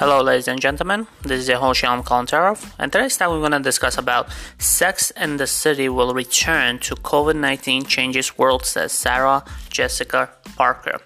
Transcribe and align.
Hello, 0.00 0.22
ladies 0.22 0.48
and 0.48 0.58
gentlemen. 0.58 1.06
This 1.20 1.46
is 1.46 1.50
host 1.58 1.82
Kalantarov, 1.82 2.72
and 2.78 2.90
today's 2.90 3.18
time 3.18 3.32
we're 3.32 3.40
going 3.40 3.52
to 3.52 3.60
discuss 3.60 3.98
about 3.98 4.30
Sex 4.56 5.10
and 5.10 5.38
the 5.38 5.46
City 5.46 5.90
will 5.90 6.14
return 6.14 6.78
to 6.78 6.94
COVID-19 6.94 7.86
changes 7.86 8.38
world, 8.38 8.64
says 8.64 8.92
Sarah 8.92 9.44
Jessica 9.68 10.30
Parker. 10.56 11.02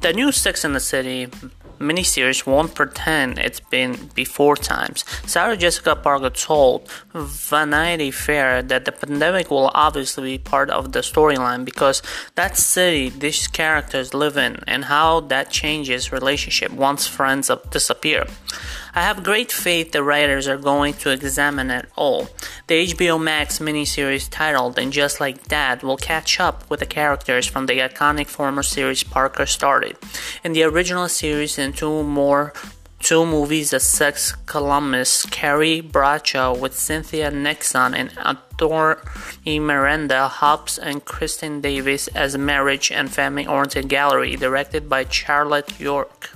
The 0.00 0.12
new 0.12 0.32
Sex 0.32 0.64
and 0.64 0.74
the 0.74 0.80
City 0.80 1.28
miniseries 1.78 2.46
won't 2.46 2.74
pretend 2.74 3.38
it's 3.38 3.60
been 3.60 4.10
before 4.14 4.56
times. 4.56 5.04
Sarah 5.26 5.56
Jessica 5.56 5.96
Parker 5.96 6.30
told 6.30 6.88
Vanity 7.14 8.10
Fair 8.10 8.62
that 8.62 8.84
the 8.84 8.92
pandemic 8.92 9.50
will 9.50 9.70
obviously 9.74 10.36
be 10.36 10.38
part 10.38 10.70
of 10.70 10.92
the 10.92 11.00
storyline 11.00 11.64
because 11.64 12.02
that 12.34 12.56
city 12.56 13.08
these 13.08 13.46
characters 13.48 14.14
live 14.14 14.36
in 14.36 14.60
and 14.66 14.86
how 14.86 15.20
that 15.20 15.50
changes 15.50 16.12
relationship 16.12 16.72
once 16.72 17.06
friends 17.06 17.50
disappear. 17.70 18.26
I 18.94 19.02
have 19.02 19.22
great 19.22 19.52
faith 19.52 19.92
the 19.92 20.02
writers 20.02 20.48
are 20.48 20.56
going 20.56 20.94
to 20.94 21.10
examine 21.10 21.70
it 21.70 21.86
all. 21.96 22.28
The 22.68 22.88
HBO 22.88 23.22
Max 23.22 23.60
miniseries 23.60 24.26
titled 24.28 24.76
And 24.76 24.92
Just 24.92 25.20
Like 25.20 25.44
That 25.44 25.84
will 25.84 25.96
catch 25.96 26.40
up 26.40 26.68
with 26.68 26.80
the 26.80 26.86
characters 26.86 27.46
from 27.46 27.66
the 27.66 27.78
iconic 27.78 28.26
former 28.26 28.64
series 28.64 29.04
Parker 29.04 29.46
started. 29.46 29.96
In 30.42 30.52
the 30.52 30.64
original 30.64 31.08
series 31.08 31.60
and 31.60 31.76
two 31.76 32.02
more 32.02 32.52
two 32.98 33.24
movies 33.24 33.70
The 33.70 33.78
Sex 33.78 34.32
columnist 34.46 35.30
Carrie 35.30 35.80
Bradshaw 35.80 36.56
with 36.56 36.76
Cynthia 36.76 37.30
Nixon 37.30 37.94
and 37.94 38.10
Anthony 38.18 39.60
Miranda 39.60 40.26
Hobbs 40.26 40.76
and 40.76 41.04
Kristen 41.04 41.60
Davis 41.60 42.08
as 42.08 42.36
Marriage 42.36 42.90
and 42.90 43.08
Family 43.08 43.46
Oriented 43.46 43.88
Gallery, 43.88 44.34
directed 44.34 44.88
by 44.88 45.04
Charlotte 45.04 45.78
York. 45.78 46.30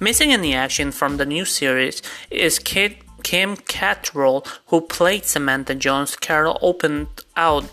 Missing 0.00 0.32
in 0.32 0.42
the 0.42 0.54
action 0.54 0.90
from 0.90 1.18
the 1.18 1.26
new 1.26 1.44
series 1.44 2.02
is 2.30 2.58
Kit, 2.58 3.05
Kim 3.26 3.56
Cattrall, 3.56 4.46
who 4.66 4.80
played 4.80 5.24
Samantha 5.24 5.74
Jones. 5.74 6.14
Carol 6.14 6.60
opened 6.62 7.08
out 7.36 7.64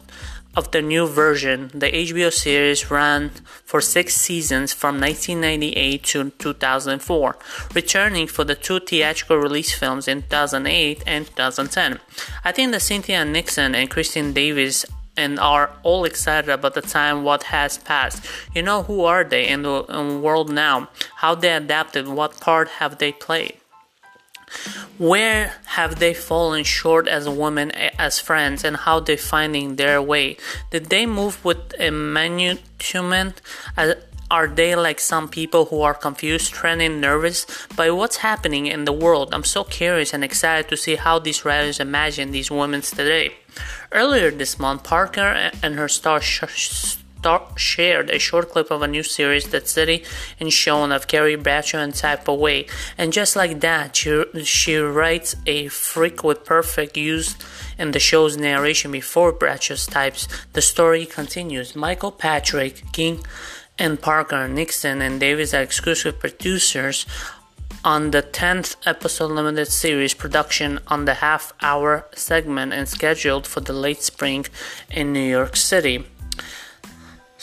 of 0.56 0.72
the 0.72 0.82
new 0.82 1.06
version. 1.06 1.70
The 1.76 1.92
HBO 1.92 2.34
series 2.34 2.90
ran 2.90 3.30
for 3.64 3.80
six 3.80 4.16
seasons 4.16 4.74
from 4.74 5.00
1998 5.00 6.04
to 6.06 6.31
2004, 6.31 7.38
returning 7.76 8.26
for 8.26 8.44
the 8.44 8.56
two 8.56 8.80
theatrical 8.80 9.38
release 9.38 9.72
films 9.72 10.08
in 10.08 10.24
2008 10.24 11.04
and 11.06 11.28
2010. 11.28 12.00
I 12.44 12.52
think 12.52 12.72
that 12.72 12.81
Cynthia 12.81 13.24
Nixon 13.24 13.76
and 13.76 13.92
Christine 13.92 14.34
Davis 14.34 14.88
and 15.16 15.40
are 15.40 15.70
all 15.84 16.04
excited 16.04 16.50
about 16.50 16.74
the 16.74 16.81
time 16.81 17.24
what 17.24 17.44
has 17.44 17.78
passed. 17.78 18.26
You 18.56 18.64
know 18.64 18.81
who 18.81 19.04
are 19.04 19.24
they 19.24 19.48
in 19.48 19.62
the 19.62 20.20
world 20.20 20.52
now? 20.52 20.90
How 21.18 21.36
they 21.36 21.54
adapted? 21.54 22.08
What 22.08 22.42
part 22.42 22.70
have 22.80 22.98
they 22.98 23.12
played? 23.12 23.59
Where 24.98 25.53
have 25.66 26.00
they 26.00 26.14
fallen 26.14 26.64
short 26.64 27.08
as 27.08 27.28
women, 27.28 27.72
as 27.72 28.20
friends, 28.20 28.64
and 28.64 28.78
how 28.78 29.00
they 29.00 29.17
finding 29.17 29.75
their 29.75 30.02
way? 30.02 30.38
Did 30.72 30.86
they 30.88 31.06
move 31.06 31.44
with 31.44 31.73
a 31.80 31.90
management? 31.92 33.42
Uh, 33.78 33.95
are 34.31 34.48
they 34.48 34.75
like 34.75 35.00
some 35.00 35.30
people 35.30 35.66
who 35.66 35.81
are 35.81 35.94
confused, 35.94 36.53
trending, 36.53 37.00
nervous 37.00 37.45
by 37.75 37.92
what's 37.92 38.17
happening 38.17 38.66
in 38.66 38.86
the 38.86 38.92
world? 38.92 39.31
I'm 39.31 39.44
so 39.44 39.64
curious 39.64 40.12
and 40.12 40.23
excited 40.23 40.70
to 40.70 40.78
see 40.78 40.95
how 40.95 41.20
these 41.20 41.45
writers 41.45 41.80
imagine 41.80 42.31
these 42.31 42.50
women 42.50 42.81
today. 42.81 43.36
Earlier 43.92 44.31
this 44.31 44.58
month, 44.58 44.84
Parker 44.84 45.52
and 45.62 45.75
her 45.75 45.88
star 45.88 46.20
shared 47.55 48.09
a 48.09 48.19
short 48.19 48.49
clip 48.49 48.71
of 48.71 48.81
a 48.81 48.88
new 48.88 49.03
series 49.03 49.47
that 49.49 49.67
City 49.67 50.03
and 50.39 50.52
shown 50.52 50.91
of 50.91 51.07
Carrie 51.07 51.35
Bradshaw 51.35 51.79
and 51.79 51.93
Type 51.93 52.27
Away. 52.27 52.67
And 52.97 53.13
just 53.13 53.35
like 53.35 53.59
that, 53.61 53.95
she, 53.95 54.23
she 54.44 54.78
writes 54.78 55.35
a 55.45 55.67
freak 55.67 56.23
with 56.23 56.45
perfect 56.45 56.97
use 56.97 57.35
in 57.78 57.91
the 57.91 58.00
show's 58.00 58.38
narration 58.38 58.91
before 58.91 59.31
Bradshaw 59.31 59.75
types. 59.75 60.28
The 60.53 60.62
story 60.62 61.06
continues. 61.06 61.75
Michael 61.75 62.12
Patrick, 62.12 62.91
King, 62.91 63.25
and 63.79 64.00
Parker, 64.00 64.47
Nixon, 64.47 65.01
and 65.01 65.19
Davis 65.19 65.53
are 65.53 65.62
exclusive 65.62 66.19
producers 66.19 67.06
on 67.83 68.12
the 68.12 68.22
10th 68.22 68.75
episode 68.85 69.31
limited 69.31 69.67
series 69.67 70.13
production 70.13 70.79
on 70.88 71.06
the 71.06 71.16
half 71.16 71.53
hour 71.62 72.06
segment 72.13 72.72
and 72.72 72.88
scheduled 72.88 73.45
for 73.45 73.59
the 73.59 73.73
late 73.73 74.01
spring 74.01 74.45
in 74.89 75.12
New 75.12 75.19
York 75.19 75.56
City. 75.56 76.06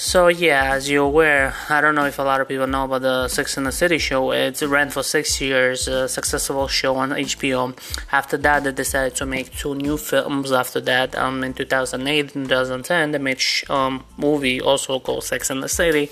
So 0.02 0.28
yeah, 0.28 0.72
as 0.72 0.88
you're 0.88 1.04
aware, 1.04 1.54
I 1.68 1.82
don't 1.82 1.94
know 1.94 2.06
if 2.06 2.18
a 2.18 2.22
lot 2.22 2.40
of 2.40 2.48
people 2.48 2.66
know 2.66 2.84
about 2.84 3.02
the 3.02 3.28
Sex 3.28 3.58
and 3.58 3.66
the 3.66 3.70
City 3.70 3.98
show. 3.98 4.30
It's 4.32 4.62
ran 4.62 4.88
for 4.88 5.02
six 5.02 5.38
years, 5.42 5.86
a 5.88 6.08
successful 6.08 6.68
show 6.68 6.96
on 6.96 7.10
HBO. 7.10 7.76
After 8.10 8.38
that, 8.38 8.64
they 8.64 8.72
decided 8.72 9.14
to 9.16 9.26
make 9.26 9.54
two 9.54 9.74
new 9.74 9.98
films. 9.98 10.52
After 10.52 10.80
that, 10.80 11.14
um, 11.16 11.44
in 11.44 11.52
2008 11.52 12.34
and 12.34 12.48
2010, 12.48 13.10
they 13.12 13.18
made 13.18 13.42
um 13.68 14.02
movie 14.16 14.58
also 14.58 15.00
called 15.00 15.22
Sex 15.22 15.50
and 15.50 15.62
the 15.62 15.68
City. 15.68 16.08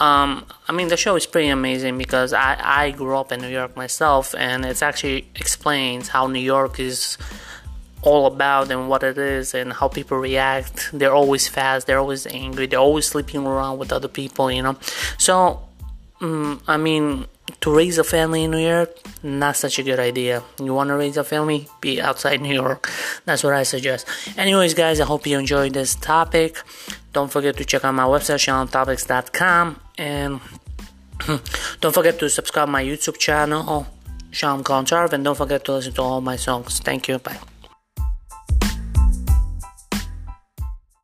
Um, 0.00 0.46
I 0.66 0.72
mean, 0.72 0.88
the 0.88 0.96
show 0.96 1.14
is 1.14 1.26
pretty 1.26 1.48
amazing 1.48 1.98
because 1.98 2.32
I 2.32 2.56
I 2.58 2.92
grew 2.92 3.18
up 3.18 3.30
in 3.30 3.42
New 3.42 3.52
York 3.60 3.76
myself, 3.76 4.34
and 4.38 4.64
it 4.64 4.82
actually 4.82 5.28
explains 5.36 6.08
how 6.08 6.28
New 6.28 6.46
York 6.54 6.80
is 6.80 7.18
all 8.02 8.26
about 8.26 8.70
and 8.70 8.88
what 8.88 9.02
it 9.02 9.16
is 9.16 9.54
and 9.54 9.72
how 9.72 9.88
people 9.88 10.18
react. 10.18 10.90
They're 10.92 11.14
always 11.14 11.48
fast, 11.48 11.86
they're 11.86 11.98
always 11.98 12.26
angry, 12.26 12.66
they're 12.66 12.78
always 12.78 13.06
sleeping 13.06 13.46
around 13.46 13.78
with 13.78 13.92
other 13.92 14.08
people, 14.08 14.50
you 14.50 14.62
know. 14.62 14.76
So, 15.18 15.62
um, 16.20 16.60
I 16.66 16.76
mean, 16.76 17.26
to 17.60 17.74
raise 17.74 17.98
a 17.98 18.04
family 18.04 18.44
in 18.44 18.50
New 18.50 18.58
York, 18.58 18.90
not 19.22 19.56
such 19.56 19.78
a 19.78 19.82
good 19.82 19.98
idea. 19.98 20.42
You 20.60 20.74
want 20.74 20.88
to 20.88 20.96
raise 20.96 21.16
a 21.16 21.24
family, 21.24 21.68
be 21.80 22.00
outside 22.00 22.40
New 22.40 22.54
York. 22.54 22.90
That's 23.24 23.44
what 23.44 23.54
I 23.54 23.62
suggest. 23.62 24.06
Anyways, 24.36 24.74
guys, 24.74 25.00
I 25.00 25.04
hope 25.04 25.26
you 25.26 25.38
enjoyed 25.38 25.74
this 25.74 25.94
topic. 25.94 26.58
Don't 27.12 27.30
forget 27.30 27.56
to 27.58 27.64
check 27.64 27.84
out 27.84 27.94
my 27.94 28.04
website, 28.04 28.40
ShyamTopics.com, 28.40 29.80
and 29.98 30.40
don't 31.80 31.94
forget 31.94 32.18
to 32.18 32.28
subscribe 32.28 32.68
my 32.68 32.82
YouTube 32.82 33.18
channel, 33.18 33.86
Shyam 34.30 34.62
Kalantarov, 34.62 35.12
and 35.12 35.22
don't 35.22 35.36
forget 35.36 35.64
to 35.66 35.72
listen 35.72 35.92
to 35.94 36.02
all 36.02 36.20
my 36.20 36.36
songs. 36.36 36.80
Thank 36.80 37.08
you. 37.08 37.18
Bye. 37.18 37.51